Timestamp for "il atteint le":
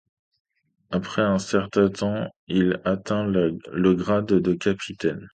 2.47-3.59